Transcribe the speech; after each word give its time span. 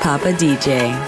Papa 0.00 0.32
DJ. 0.32 1.07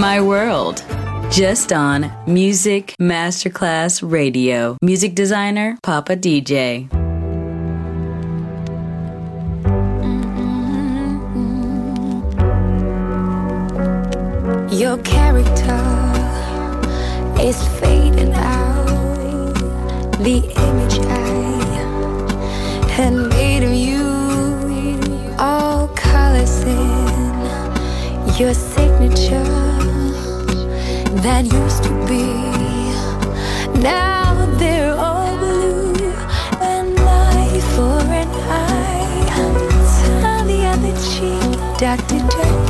My 0.00 0.18
World. 0.18 0.82
Just 1.30 1.74
on 1.74 2.10
Music 2.26 2.94
Masterclass 2.98 4.00
Radio. 4.02 4.78
Music 4.80 5.14
designer, 5.14 5.76
Papa 5.82 6.16
DJ. 6.16 6.88
Your 14.72 14.96
character 15.02 15.84
is 17.38 17.62
fading 17.78 18.32
out. 18.32 19.54
The 20.24 20.38
image 20.66 20.98
I 21.10 22.88
had 22.88 23.12
made 23.12 23.64
of 23.64 23.74
you, 23.74 25.36
all 25.38 25.88
colors 25.88 26.62
in 26.62 27.10
your 28.38 28.54
that 31.42 31.52
used 31.54 31.82
to 31.84 31.90
be. 32.06 33.80
Now 33.80 34.46
they're 34.58 34.94
all 34.94 35.38
blue 35.38 35.94
and 36.60 36.94
life 36.96 37.64
for 37.74 38.00
an 38.12 38.28
eye. 38.28 39.26
Turn 40.04 40.46
the 40.46 40.66
other 40.66 40.94
cheek, 41.10 41.78
Dr. 41.78 42.18
Jekyll. 42.18 42.69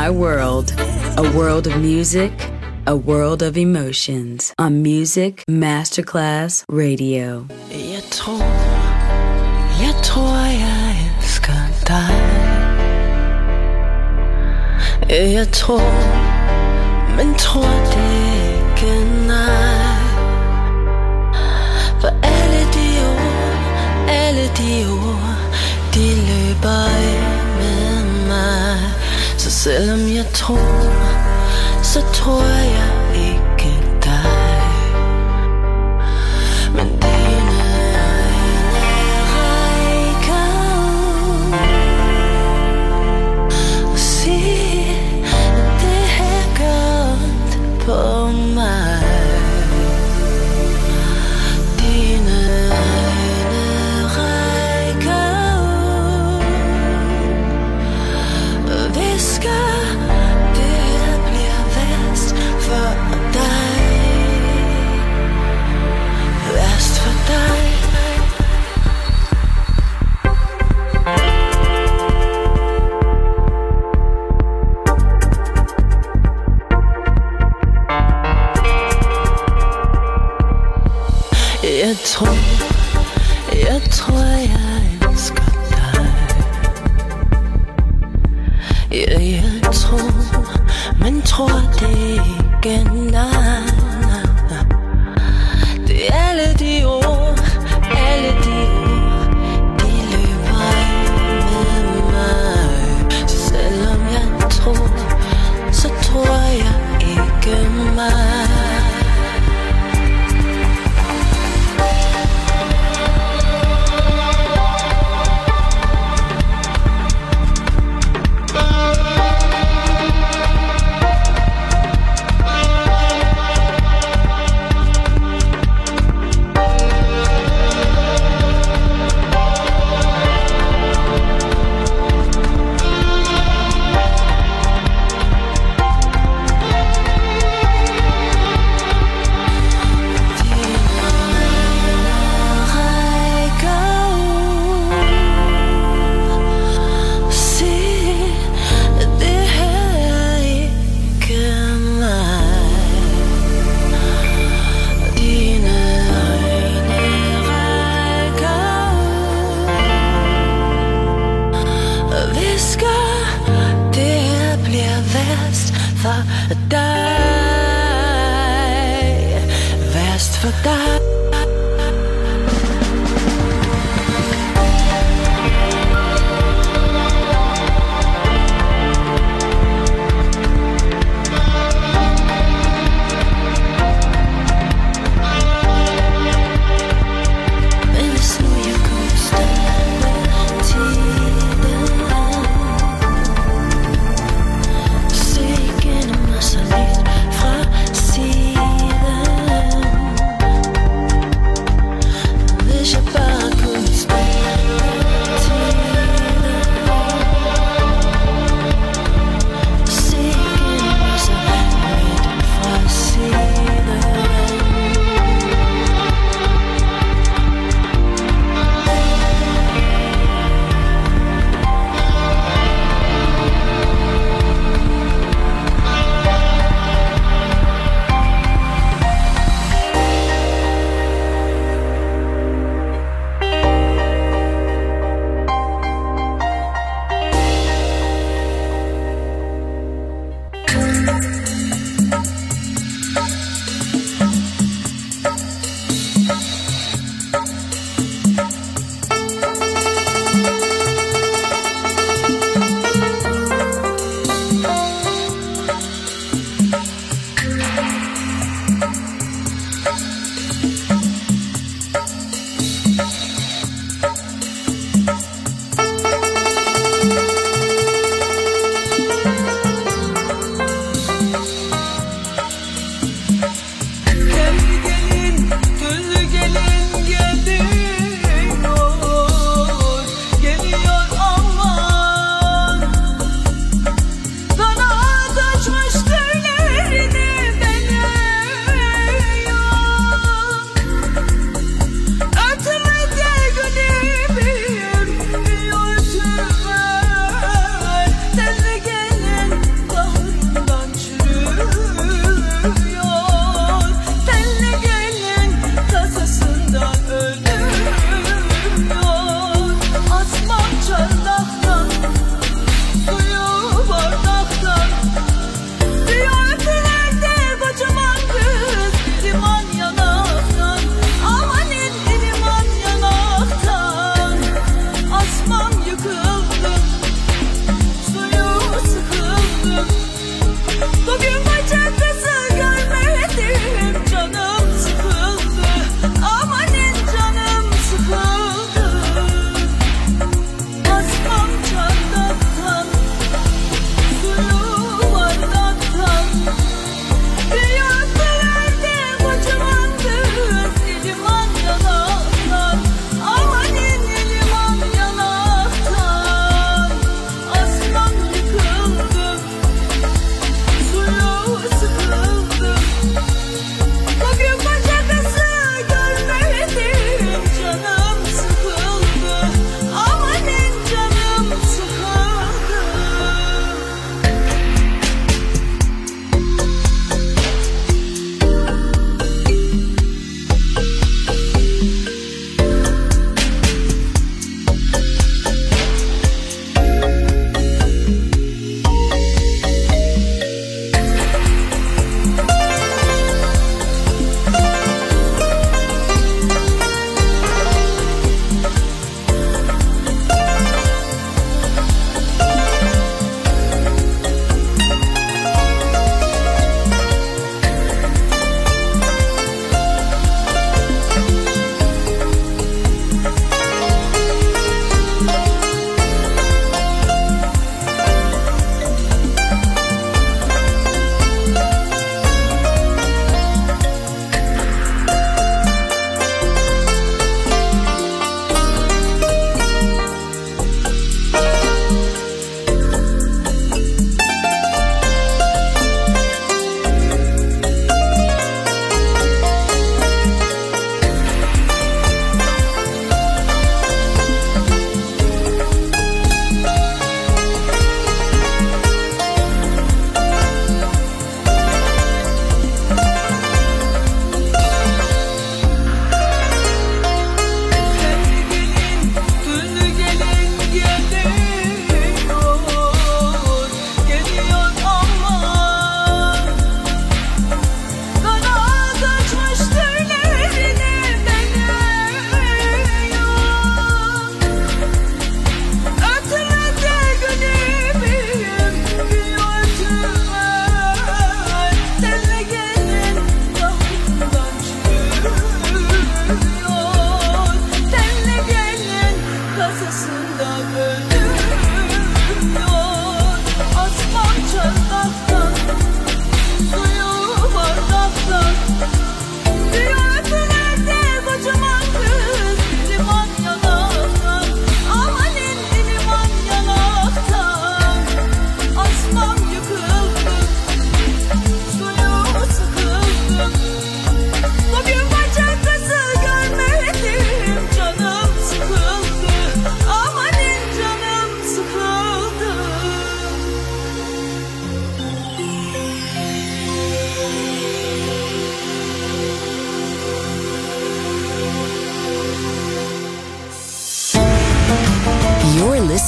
My 0.00 0.08
world. 0.08 0.72
A 1.18 1.30
world 1.36 1.66
of 1.66 1.76
music, 1.76 2.32
a 2.86 2.96
world 2.96 3.42
of 3.42 3.58
emotions. 3.58 4.54
On 4.58 4.82
Music 4.82 5.44
Masterclass 5.46 6.64
Radio. 6.70 7.46
Nej. 19.26 20.00
For 22.00 22.12
alle 22.22 22.62
de 22.72 22.88
ord, 23.06 24.08
alle 24.08 24.48
de 24.56 24.86
ord, 24.88 25.38
de 25.92 26.06
løber 26.28 26.89
selvom 29.64 30.00
jeg 30.00 30.26
tror, 30.34 30.92
så 31.82 32.00
tror 32.14 32.42
jeg 32.42 32.99
Ja, 88.92 89.20
jeg 89.20 89.72
tror, 89.72 90.10
men 90.98 91.22
tror 91.22 91.60
det 91.80 92.20
ikke 92.62 92.84
nej, 92.84 93.22
nej. 94.00 94.64
Det 95.86 96.08
er 96.08 96.12
alle 96.12 96.54
de 96.58 96.79